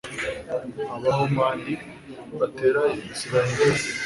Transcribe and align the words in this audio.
abahamoni 0.95 1.73
batera 2.39 2.81
israheli 3.13 3.85